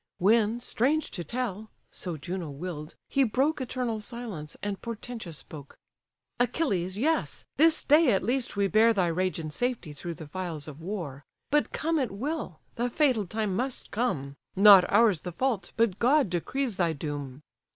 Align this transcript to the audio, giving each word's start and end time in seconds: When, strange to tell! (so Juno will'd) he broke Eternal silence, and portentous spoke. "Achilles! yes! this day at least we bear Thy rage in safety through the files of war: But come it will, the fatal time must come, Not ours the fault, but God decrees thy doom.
When, 0.17 0.59
strange 0.61 1.11
to 1.11 1.23
tell! 1.23 1.69
(so 1.91 2.17
Juno 2.17 2.49
will'd) 2.49 2.95
he 3.07 3.23
broke 3.23 3.61
Eternal 3.61 3.99
silence, 4.01 4.57
and 4.63 4.81
portentous 4.81 5.37
spoke. 5.37 5.77
"Achilles! 6.39 6.97
yes! 6.97 7.45
this 7.57 7.83
day 7.83 8.11
at 8.11 8.23
least 8.23 8.55
we 8.57 8.67
bear 8.67 8.93
Thy 8.93 9.05
rage 9.05 9.37
in 9.37 9.51
safety 9.51 9.93
through 9.93 10.15
the 10.15 10.25
files 10.25 10.67
of 10.67 10.81
war: 10.81 11.23
But 11.51 11.71
come 11.71 11.99
it 11.99 12.09
will, 12.09 12.59
the 12.77 12.89
fatal 12.89 13.27
time 13.27 13.55
must 13.55 13.91
come, 13.91 14.37
Not 14.55 14.91
ours 14.91 15.21
the 15.21 15.31
fault, 15.33 15.71
but 15.77 15.99
God 15.99 16.31
decrees 16.31 16.77
thy 16.77 16.93
doom. 16.93 17.41